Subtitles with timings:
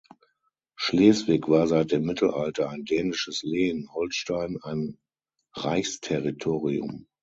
[0.75, 4.97] Schleswig war seit dem Mittelalter ein dänisches Lehen, Holstein ein
[5.53, 7.05] Reichsterritorium.